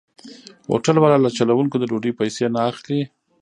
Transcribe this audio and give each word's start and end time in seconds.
هوټل 0.69 0.95
والا 0.99 1.17
له 1.25 1.29
چلوونکو 1.37 1.75
د 1.79 1.83
ډوډۍ 1.89 2.11
پيسې 2.19 2.45
نه 2.55 2.61
اخلي. 2.71 3.01